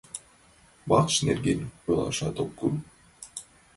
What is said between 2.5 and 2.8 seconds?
кӱл.